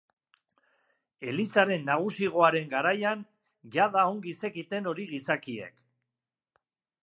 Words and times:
Elizaren 1.31 1.85
nagusigoaren 1.89 2.73
garaian 2.73 3.23
jada 3.77 4.07
ongi 4.15 4.35
zekiten 4.47 4.93
hori 4.93 5.09
gizakiek. 5.15 5.89